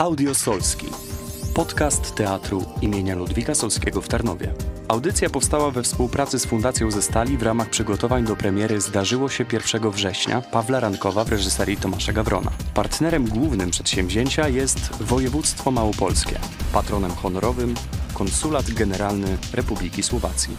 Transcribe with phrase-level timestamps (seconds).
[0.00, 0.86] Audio Solski.
[1.54, 4.54] Podcast teatru imienia Ludwika Solskiego w Tarnowie.
[4.88, 9.44] Audycja powstała we współpracy z Fundacją ze Stali w ramach przygotowań do premiery Zdarzyło się
[9.52, 12.50] 1 września Pawła Rankowa w reżyserii Tomasza Gawrona.
[12.74, 16.38] Partnerem głównym przedsięwzięcia jest województwo małopolskie.
[16.72, 17.74] Patronem honorowym
[18.14, 20.56] Konsulat Generalny Republiki Słowacji.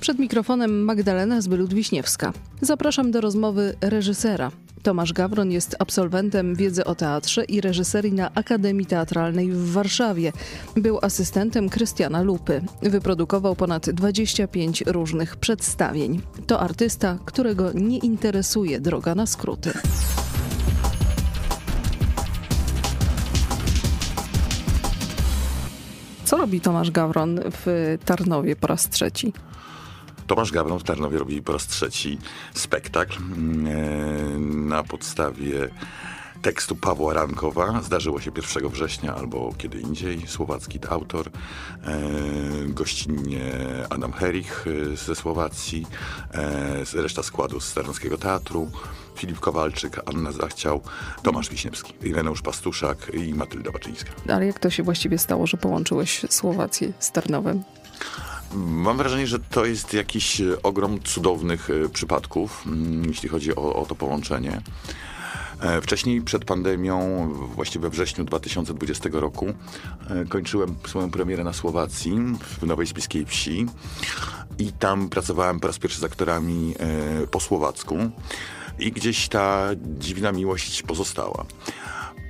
[0.00, 2.32] Przed mikrofonem Magdalena Zbylud-Wiśniewska.
[2.60, 4.50] Zapraszam do rozmowy reżysera.
[4.84, 10.32] Tomasz Gawron jest absolwentem wiedzy o teatrze i reżyserii na Akademii Teatralnej w Warszawie.
[10.76, 12.62] Był asystentem Krystiana Lupy.
[12.82, 16.20] Wyprodukował ponad 25 różnych przedstawień.
[16.46, 19.72] To artysta, którego nie interesuje droga na skróty.
[26.24, 29.32] Co robi Tomasz Gawron w Tarnowie po raz trzeci?
[30.26, 32.18] Tomasz Gawron w Tarnowie robi po raz trzeci
[32.54, 35.68] spektakl e, na podstawie
[36.42, 37.82] tekstu Pawła Rankowa.
[37.82, 40.26] Zdarzyło się 1 września albo kiedy indziej.
[40.26, 41.28] Słowacki autor.
[41.28, 42.00] E,
[42.68, 43.52] gościnnie
[43.90, 45.86] Adam Herich e, ze Słowacji.
[46.94, 48.70] reszta składu z Tarnowskiego Teatru.
[49.16, 50.80] Filip Kowalczyk, Anna Zachciał,
[51.22, 54.10] Tomasz Wiśniewski, Ireneusz Pastuszak i Matylda Baczyńska.
[54.28, 57.62] Ale jak to się właściwie stało, że połączyłeś Słowację z Tarnowem?
[58.54, 63.74] Mam wrażenie, że to jest jakiś e, ogrom cudownych e, przypadków, mm, jeśli chodzi o,
[63.74, 64.60] o to połączenie.
[65.60, 69.46] E, wcześniej, przed pandemią, właściwie we wrześniu 2020 roku,
[70.28, 72.12] kończyłem swoją premierę na Słowacji,
[72.60, 73.66] w Nowej Spiskiej Wsi.
[74.58, 76.74] I tam pracowałem po raz pierwszy z aktorami
[77.30, 77.96] po słowacku.
[78.78, 79.68] I gdzieś ta
[79.98, 81.44] dziwna miłość pozostała.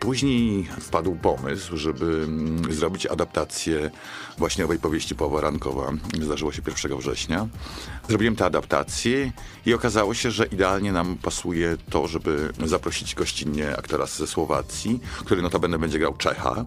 [0.05, 3.91] Później wpadł pomysł, żeby mm, zrobić adaptację
[4.39, 5.93] właśnie owej powieści Pawła Rankowa.
[6.23, 7.49] Zdarzyło się 1 września.
[8.09, 9.33] Zrobiłem tę adaptację
[9.67, 15.43] i okazało się, że idealnie nam pasuje to, żeby zaprosić gościnnie aktora ze Słowacji, który
[15.43, 16.65] notabene będzie grał Czecha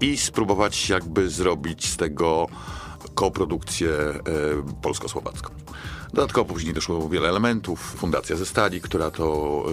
[0.00, 2.48] i spróbować jakby zrobić z tego
[3.14, 4.22] koprodukcję e,
[4.82, 5.50] polsko-słowacką.
[6.14, 7.80] Dodatkowo później doszło wiele elementów.
[7.80, 9.64] Fundacja ze Stali, która to,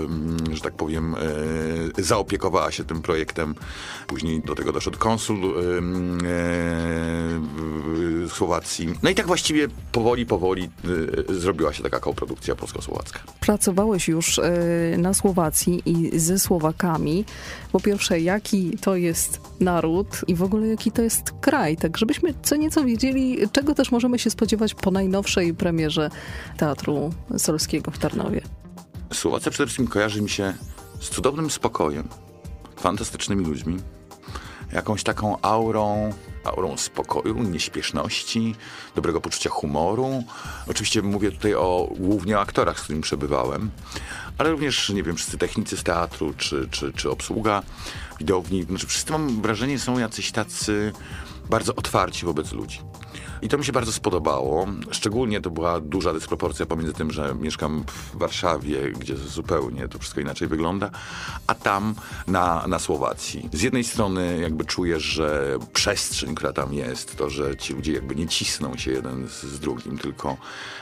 [0.51, 3.55] że tak powiem, e, zaopiekowała się tym projektem.
[4.07, 5.81] Później do tego doszedł konsul e,
[8.29, 8.93] Słowacji.
[9.03, 10.69] No i tak właściwie powoli, powoli
[11.29, 13.19] e, zrobiła się taka koprodukcja polsko-słowacka.
[13.39, 14.39] Pracowałeś już
[14.97, 17.25] na Słowacji i ze Słowakami.
[17.71, 22.33] Po pierwsze, jaki to jest naród i w ogóle jaki to jest kraj, tak żebyśmy
[22.43, 26.09] co nieco wiedzieli, czego też możemy się spodziewać po najnowszej premierze
[26.57, 28.41] Teatru Solskiego w Tarnowie?
[29.13, 30.53] Słowacja przede wszystkim kojarzy mi się
[30.99, 32.07] z cudownym spokojem,
[32.75, 33.77] fantastycznymi ludźmi,
[34.73, 38.55] jakąś taką aurą, aurą spokoju, nieśpieszności,
[38.95, 40.23] dobrego poczucia humoru.
[40.67, 43.71] Oczywiście mówię tutaj o głównie o aktorach, z którymi przebywałem,
[44.37, 47.63] ale również, nie wiem, wszyscy technicy z teatru, czy, czy, czy obsługa
[48.19, 48.63] widowni.
[48.63, 50.93] Znaczy, wszyscy mam wrażenie, są jacyś tacy
[51.49, 52.79] bardzo otwarci wobec ludzi.
[53.41, 54.67] I to mi się bardzo spodobało.
[54.91, 60.21] Szczególnie to była duża dysproporcja pomiędzy tym, że mieszkam w Warszawie, gdzie zupełnie to wszystko
[60.21, 60.89] inaczej wygląda,
[61.47, 61.95] a tam
[62.27, 63.49] na, na Słowacji.
[63.53, 68.15] Z jednej strony jakby czujesz, że przestrzeń, która tam jest, to, że ci ludzie jakby
[68.15, 70.37] nie cisną się jeden z, z drugim, tylko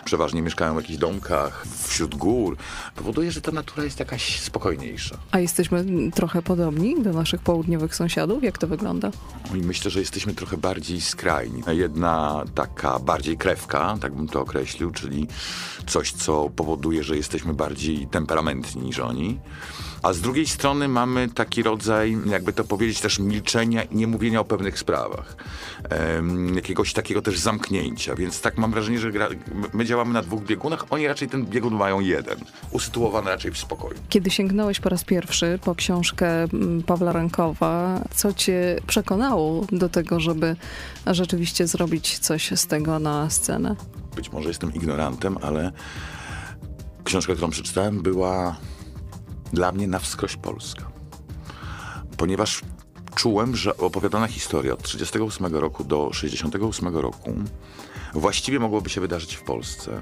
[0.05, 2.57] przeważnie mieszkają w jakichś domkach, wśród gór,
[2.95, 5.17] powoduje, że ta natura jest jakaś spokojniejsza.
[5.31, 8.43] A jesteśmy trochę podobni do naszych południowych sąsiadów?
[8.43, 9.11] Jak to wygląda?
[9.55, 11.63] I myślę, że jesteśmy trochę bardziej skrajni.
[11.71, 15.27] Jedna taka bardziej krewka, tak bym to określił, czyli
[15.87, 19.39] coś, co powoduje, że jesteśmy bardziej temperamentni niż oni.
[20.03, 24.45] A z drugiej strony mamy taki rodzaj, jakby to powiedzieć, też milczenia i niemówienia o
[24.45, 25.35] pewnych sprawach.
[26.15, 28.15] Um, jakiegoś takiego też zamknięcia.
[28.15, 29.29] Więc tak mam wrażenie, że gra,
[29.73, 32.39] my działamy na dwóch biegunach, oni raczej ten biegun mają jeden.
[32.71, 33.95] Usytuowany raczej w spokoju.
[34.09, 40.19] Kiedy sięgnąłeś po raz pierwszy po książkę mm, Pawła Rankowa, co cię przekonało do tego,
[40.19, 40.55] żeby
[41.07, 43.75] rzeczywiście zrobić coś z tego na scenę?
[44.15, 45.71] Być może jestem ignorantem, ale
[47.03, 48.55] książka, którą przeczytałem, była
[49.53, 50.91] dla mnie na wskroś Polska.
[52.17, 52.61] Ponieważ
[53.15, 57.33] czułem, że opowiadana historia od 38 roku do 68 roku
[58.13, 60.01] właściwie mogłoby się wydarzyć w Polsce.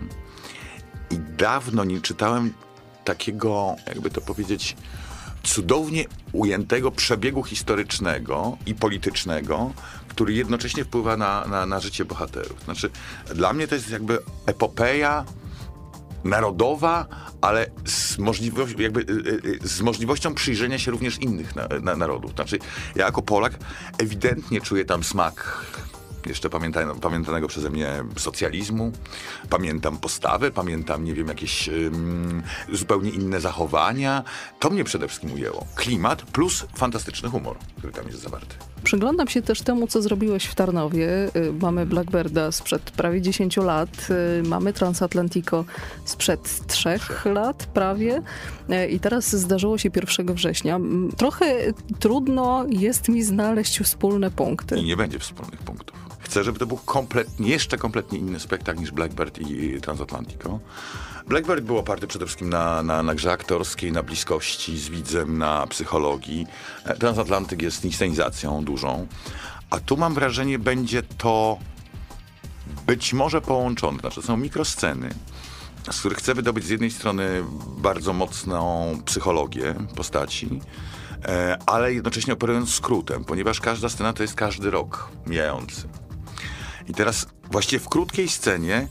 [1.11, 2.53] I dawno nie czytałem
[3.03, 4.75] takiego, jakby to powiedzieć,
[5.43, 9.71] cudownie ujętego przebiegu historycznego i politycznego,
[10.07, 12.63] który jednocześnie wpływa na, na, na życie bohaterów.
[12.63, 12.89] Znaczy,
[13.35, 15.25] dla mnie to jest jakby epopeja
[16.27, 17.07] narodowa,
[17.41, 18.17] ale z,
[18.79, 22.31] jakby, y, y, y, z możliwością przyjrzenia się również innych na, na, narodów.
[22.31, 22.59] Znaczy,
[22.95, 23.53] ja jako Polak
[23.97, 25.65] ewidentnie czuję tam smak
[26.27, 28.91] jeszcze pamięta, pamiętanego przeze mnie socjalizmu.
[29.49, 34.23] Pamiętam postawy, pamiętam, nie wiem, jakieś ym, zupełnie inne zachowania.
[34.59, 35.65] To mnie przede wszystkim ujęło.
[35.75, 38.55] Klimat plus fantastyczny humor, który tam jest zawarty.
[38.83, 41.09] Przyglądam się też temu, co zrobiłeś w Tarnowie.
[41.35, 44.07] Y, Mamy Blackbirda sprzed prawie 10 lat,
[44.39, 45.65] y, mamy Transatlantico
[46.05, 48.21] sprzed 3 lat prawie
[48.69, 50.79] y, i teraz zdarzyło się 1 września.
[51.17, 51.45] Trochę
[51.99, 54.79] trudno jest mi znaleźć wspólne punkty.
[54.79, 55.97] I nie będzie wspólnych punktów.
[56.27, 60.59] Chcę, żeby to był kompletnie, jeszcze kompletnie inny spektakl niż Blackbird i Transatlantico.
[61.27, 65.67] Blackbird był oparty przede wszystkim na, na, na grze aktorskiej, na bliskości z widzem, na
[65.67, 66.47] psychologii.
[66.85, 69.07] E, Transatlantyk jest inscenizacją dużą.
[69.69, 71.57] A tu mam wrażenie, będzie to
[72.87, 73.99] być może połączone.
[73.99, 75.09] Znaczy, są mikrosceny,
[75.91, 77.43] z których chcę wydobyć z jednej strony
[77.77, 80.61] bardzo mocną psychologię postaci,
[81.25, 86.06] e, ale jednocześnie operując skrótem, ponieważ każda scena to jest każdy rok mijający.
[86.87, 88.87] I teraz właściwie w krótkiej scenie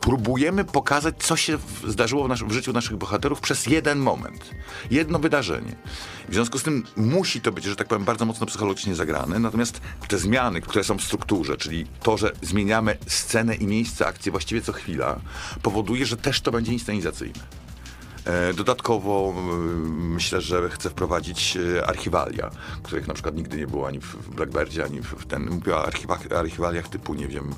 [0.00, 4.50] próbujemy pokazać, co się zdarzyło w, w życiu naszych bohaterów przez jeden moment.
[4.90, 5.76] Jedno wydarzenie.
[6.28, 9.38] W związku z tym musi to być, że tak powiem, bardzo mocno psychologicznie zagrane.
[9.38, 14.30] Natomiast te zmiany, które są w strukturze, czyli to, że zmieniamy scenę i miejsce akcji
[14.30, 15.20] właściwie co chwila,
[15.62, 17.67] powoduje, że też to będzie inscenizacyjne.
[18.28, 19.42] E, Dodatkowo y,
[19.88, 22.50] myślę, że chcę wprowadzić e, archiwalia,
[22.82, 25.50] których na przykład nigdy nie było ani w Blackbirdzie, ani w ten.
[25.50, 25.88] Mówię o
[26.30, 27.54] archiwaliach typu, nie wiem,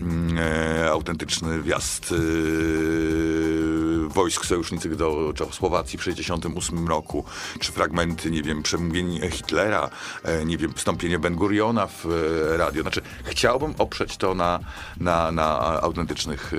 [0.00, 2.14] mm, e, autentyczny wjazd
[4.20, 7.24] wojsk sojuszniczych do Czechosłowacji w 1968 roku,
[7.60, 9.90] czy fragmenty, nie wiem, przemówień Hitlera,
[10.24, 12.82] e, nie wiem, wstąpienie Ben Guriona w e, radio.
[12.82, 14.60] Znaczy, chciałbym oprzeć to na,
[15.00, 16.56] na, na autentycznych e,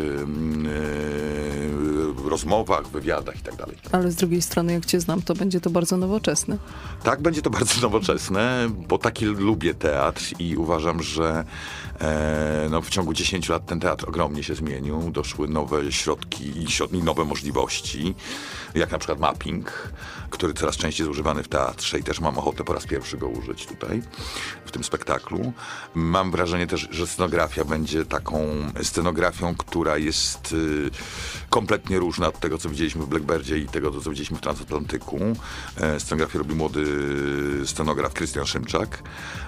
[2.30, 3.78] rozmowach, wywiadach i tak dalej.
[3.92, 6.57] Ale z drugiej strony, jak cię znam, to będzie to bardzo nowoczesne.
[7.04, 11.46] Tak, będzie to bardzo nowoczesne, bo taki lubię teatr i uważam, że
[12.02, 15.12] e, no, w ciągu 10 lat ten teatr ogromnie się zmienił.
[15.12, 17.50] Doszły nowe środki i środ- i nowe możliwości,
[18.75, 19.92] jak na przykład mapping,
[20.30, 23.27] który coraz częściej jest używany w teatrze i też mam ochotę po raz pierwszy go
[23.27, 24.01] użyć tutaj,
[24.65, 25.53] w tym spektaklu.
[25.95, 28.48] Mam wrażenie też, że scenografia będzie taką
[28.83, 30.89] scenografią, która jest y,
[31.50, 35.19] kompletnie różna od tego, co widzieliśmy w Blackbirdzie i tego, co widzieliśmy w Transatlantyku.
[35.77, 36.86] E, scenografię robi młody
[37.65, 39.04] scenograf Krystian Szymczak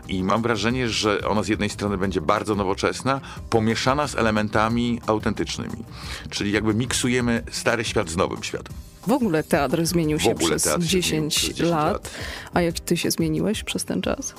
[0.07, 5.85] i mam wrażenie, że ona z jednej strony będzie bardzo nowoczesna, pomieszana z elementami autentycznymi.
[6.29, 8.74] Czyli jakby miksujemy stary świat z nowym światem.
[9.07, 11.94] W ogóle teatr zmienił się przez, teatr się 10 zmienił przez 10 lat.
[11.94, 12.12] lat.
[12.53, 14.33] A jak ty się zmieniłeś przez ten czas?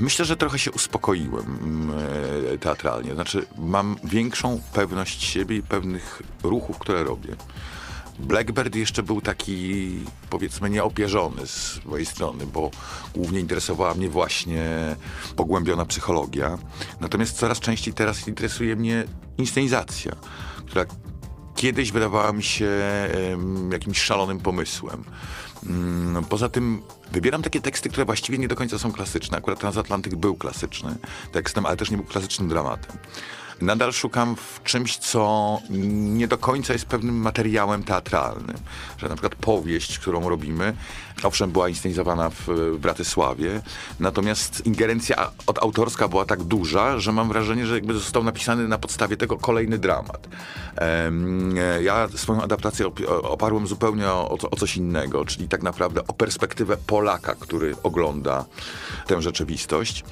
[0.00, 1.98] Myślę, że trochę się uspokoiłem mm,
[2.54, 3.14] e, teatralnie.
[3.14, 7.36] Znaczy, mam większą pewność siebie i pewnych ruchów, które robię.
[8.18, 9.90] Blackbird jeszcze był taki,
[10.30, 12.70] powiedzmy, nieopierzony z mojej strony, bo
[13.14, 14.64] głównie interesowała mnie właśnie
[15.36, 16.58] pogłębiona psychologia.
[17.00, 19.04] Natomiast coraz częściej teraz interesuje mnie
[19.38, 20.12] inscenizacja,
[20.66, 20.84] która
[21.56, 22.68] kiedyś wydawała mi się
[23.72, 25.04] jakimś szalonym pomysłem.
[25.66, 26.82] Mm, Poza tym
[27.12, 29.38] wybieram takie teksty, które właściwie nie do końca są klasyczne.
[29.38, 30.96] Akurat Transatlantyk był klasyczny
[31.32, 32.96] tekstem, ale też nie był klasycznym dramatem.
[33.60, 38.56] Nadal szukam w czymś, co nie do końca jest pewnym materiałem teatralnym.
[38.98, 40.76] Że na przykład powieść, którą robimy,
[41.22, 43.60] owszem, była inscenizowana w, w Bratysławie,
[44.00, 48.78] natomiast ingerencja od autorska była tak duża, że mam wrażenie, że jakby został napisany na
[48.78, 50.28] podstawie tego kolejny dramat.
[50.78, 51.12] E,
[51.82, 56.06] ja swoją adaptację op- oparłem zupełnie o, o, co- o coś innego, czyli tak naprawdę
[56.06, 58.44] o perspektywę Polaka, który ogląda
[59.06, 60.04] tę rzeczywistość.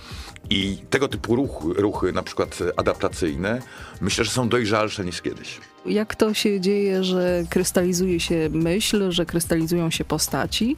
[0.51, 3.34] I tego typu ruchy, ruchy, na przykład adaptacyjne,
[4.01, 5.61] myślę, że są dojrzalsze niż kiedyś.
[5.87, 10.77] Jak to się dzieje, że krystalizuje się myśl, że krystalizują się postaci?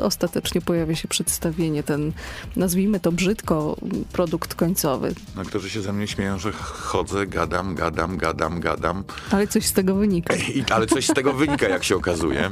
[0.00, 2.12] Ostatecznie pojawia się przedstawienie, ten,
[2.56, 3.76] nazwijmy to brzydko,
[4.12, 5.14] produkt końcowy.
[5.36, 9.04] Aktorzy się ze mnie śmieją, że chodzę, gadam, gadam, gadam, gadam.
[9.30, 10.34] Ale coś z tego wynika.
[10.36, 12.50] I, ale coś z tego wynika, jak się okazuje.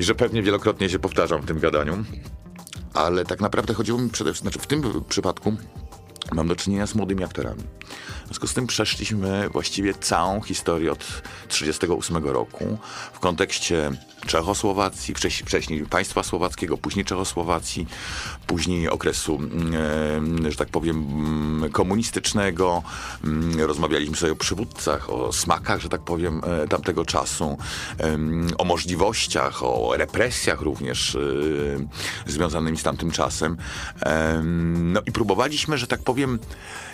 [0.00, 2.04] I że pewnie wielokrotnie się powtarzam w tym gadaniu.
[2.94, 5.56] Ale tak naprawdę chodziło mi przede wszystkim, znaczy w tym przypadku
[6.32, 7.62] mam do czynienia z młodymi aktorami.
[8.22, 12.78] W związku z tym przeszliśmy właściwie całą historię od 1938 roku
[13.12, 13.90] w kontekście
[14.26, 15.14] Czechosłowacji,
[15.44, 17.86] wcześniej, państwa słowackiego, później Czechosłowacji,
[18.46, 19.74] później okresu, mm,
[20.46, 22.82] e, że tak powiem, mm, komunistycznego.
[23.24, 27.58] Mm, Rozmawialiśmy sobie o przywódcach, o smakach, że tak powiem, e, tamtego czasu,
[28.58, 31.20] o możliwościach, o represjach również e,
[32.26, 33.56] związanymi z tamtym czasem.
[34.00, 36.21] Em, No i próbowaliśmy, że tak powiem,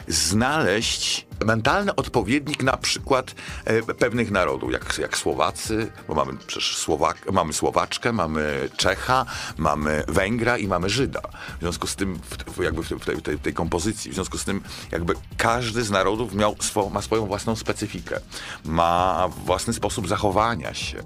[0.09, 7.33] znaleźć mentalny odpowiednik na przykład e, pewnych narodów, jak, jak Słowacy, bo mamy przecież Słowak,
[7.33, 9.27] mamy Słowaczkę, mamy Czecha,
[9.59, 11.21] mamy Węgra i mamy Żyda.
[11.57, 12.21] W związku z tym,
[12.57, 14.61] w, jakby w tej, tej, tej kompozycji, w związku z tym
[14.93, 18.21] jakby każdy z narodów miał swo, ma swoją własną specyfikę,
[18.65, 21.03] ma własny sposób zachowania się,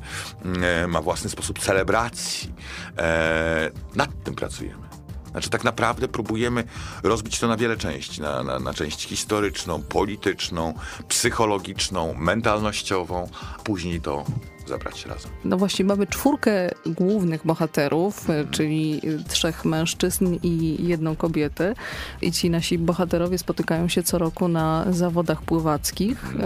[0.63, 2.53] e, ma własny sposób celebracji.
[2.99, 4.92] E, nad tym pracujemy.
[5.33, 6.65] Znaczy tak naprawdę próbujemy
[7.03, 8.21] rozbić to na wiele części.
[8.21, 10.75] Na, na, na część historyczną, polityczną,
[11.09, 13.29] psychologiczną, mentalnościową.
[13.65, 14.25] Później to
[14.73, 15.31] zabrać razem.
[15.45, 21.75] No właśnie, mamy czwórkę głównych bohaterów, y, czyli y, trzech mężczyzn i jedną kobietę.
[22.23, 26.35] I ci nasi bohaterowie spotykają się co roku na zawodach pływackich.
[26.35, 26.39] Y,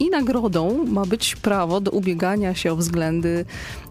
[0.00, 3.44] I nagrodą ma być prawo do ubiegania się o względy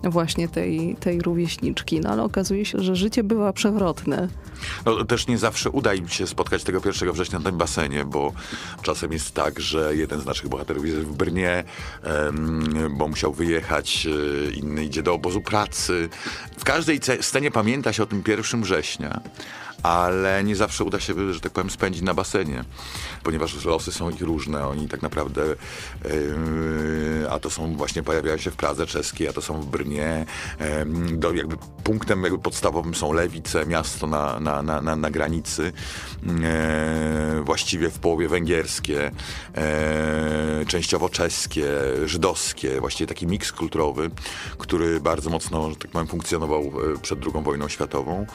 [0.04, 2.00] właśnie tej, tej rówieśniczki.
[2.00, 4.28] No ale okazuje się, że życie bywa przewrotne.
[4.86, 8.34] No, też nie zawsze uda im się spotkać tego 1 września na tym basenie, bo
[8.82, 11.64] czasem jest tak, że jeden z naszych bohaterów jest w Brnie,
[12.98, 13.65] bo musiał wyjechać,
[14.06, 14.10] e,
[14.52, 16.10] inny idzie do obozu pracy.
[16.58, 19.22] W każdej ce- scenie pamięta się o tym 1 września,
[19.86, 22.64] ale nie zawsze uda się, że tak powiem, spędzić na basenie,
[23.24, 24.68] ponieważ losy są ich różne.
[24.68, 25.42] Oni tak naprawdę,
[26.06, 30.26] yy, a to są właśnie, pojawiają się w Pradze czeskiej, a to są w Brnie.
[30.60, 35.72] Yy, do, jakby punktem jakby podstawowym są Lewice, miasto na, na, na, na, na granicy,
[36.24, 39.12] yy, właściwie w połowie węgierskie,
[40.60, 41.66] yy, częściowo czeskie,
[42.06, 44.10] żydowskie, właściwie taki miks kulturowy,
[44.58, 48.26] który bardzo mocno, że tak powiem, funkcjonował e, przed II wojną światową.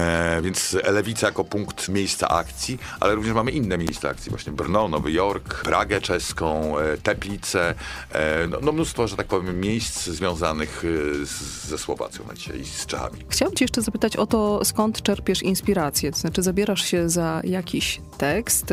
[0.00, 4.88] E, więc Lewica jako punkt miejsca akcji, ale również mamy inne miejsca akcji, właśnie Brno,
[4.88, 7.74] Nowy Jork, Pragę czeską, e, Teplice,
[8.12, 12.60] e, no, no mnóstwo, że tak powiem, miejsc związanych e, z, ze Słowacją na dzisiaj
[12.60, 13.18] i z Czechami.
[13.28, 16.12] Chciałam cię jeszcze zapytać o to, skąd czerpiesz inspirację?
[16.12, 18.66] To znaczy, zabierasz się za jakiś tekst,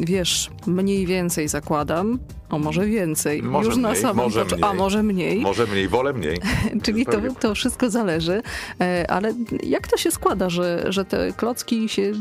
[0.00, 2.18] wiesz, mniej więcej zakładam,
[2.48, 4.78] a może więcej, Może już na mniej, samym może początku, a mniej.
[4.82, 5.40] może mniej.
[5.40, 6.38] Może mniej, wolę mniej.
[6.84, 8.42] Czyli to, to wszystko zależy.
[8.80, 12.12] E, Ale jak to się składa, że, że te klocki się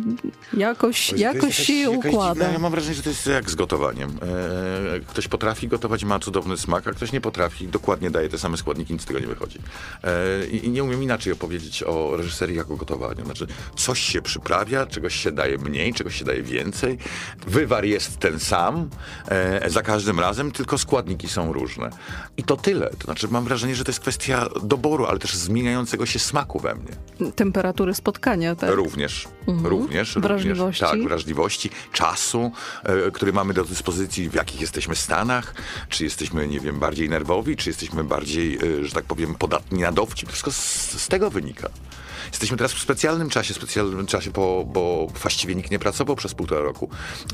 [0.58, 2.34] jakoś, jest jakoś się jakaś układa?
[2.34, 4.10] Dziwna, ja mam wrażenie, że to jest jak z gotowaniem.
[4.10, 8.58] E, ktoś potrafi gotować, ma cudowny smak, a ktoś nie potrafi, dokładnie daje te same
[8.58, 9.60] składniki, nic z tego nie wychodzi.
[10.03, 13.25] E, i, nie umiem inaczej opowiedzieć o reżyserii jak o gotowaniu.
[13.25, 16.98] Znaczy, coś się przyprawia, czegoś się daje mniej, czegoś się daje więcej.
[17.48, 18.89] Wywar jest ten sam
[19.29, 21.89] e, za każdym razem, tylko składniki są różne.
[22.38, 22.89] I to tyle.
[22.89, 26.75] To znaczy, mam wrażenie, że to jest kwestia doboru, ale też zmieniającego się smaku we
[26.75, 27.31] mnie.
[27.31, 28.69] Temperatury spotkania, tak?
[28.69, 30.17] Również, również.
[30.19, 30.84] Wrażliwości.
[30.84, 32.51] Również, tak, wrażliwości, czasu,
[32.84, 35.53] e, który mamy do dyspozycji, w jakich jesteśmy stanach,
[35.89, 39.91] czy jesteśmy, nie wiem, bardziej nerwowi, czy jesteśmy bardziej, e, że tak powiem, podatni na
[39.91, 40.29] dowcip.
[40.29, 40.57] Wszystko z,
[41.01, 41.69] z tego wynika.
[42.31, 46.62] Jesteśmy teraz w specjalnym czasie, specjalnym czasie, bo, bo właściwie nikt nie pracował przez półtora
[46.62, 46.89] roku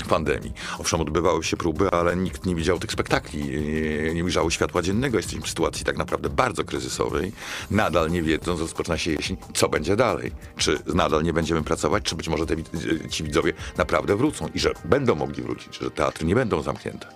[0.08, 0.52] pandemii.
[0.78, 5.16] Owszem, odbywały się próby, ale nikt nie widział tych spektakli, nie, nie ujrzało światła dziennego.
[5.16, 7.32] Jesteśmy w sytuacji tak naprawdę bardzo kryzysowej.
[7.70, 10.32] Nadal nie wiedząc, rozpoczyna się jesień, co będzie dalej.
[10.56, 14.60] Czy nadal nie będziemy pracować, czy być może te, wid- ci widzowie naprawdę wrócą i
[14.60, 17.06] że będą mogli wrócić, że teatry nie będą zamknięte.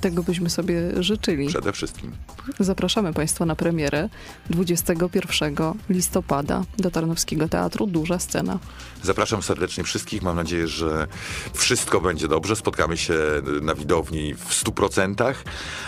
[0.00, 1.48] Tego byśmy sobie życzyli.
[1.48, 2.12] Przede wszystkim.
[2.60, 4.08] Zapraszamy Państwa na premierę
[4.50, 5.54] 21
[5.90, 8.58] listopada do Tarnowskiego Teatru Duża Scena.
[9.02, 10.22] Zapraszam serdecznie wszystkich.
[10.22, 11.06] Mam nadzieję, że
[11.54, 12.56] wszystko będzie dobrze.
[12.56, 13.14] Spotkamy się
[13.62, 15.34] na widowni w 100%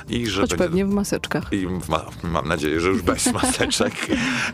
[0.08, 0.64] i że Choć będzie...
[0.64, 1.52] pewnie w maseczkach.
[1.52, 3.94] I ma, mam nadzieję, że już bez maseczek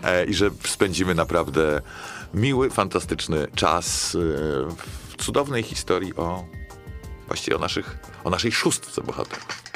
[0.05, 1.81] e, i że spędzimy naprawdę
[2.35, 4.19] miły, fantastyczny czas e,
[5.19, 6.45] w cudownej historii o
[7.31, 9.70] właściwie o, naszych, o naszej szóstce bohaterów.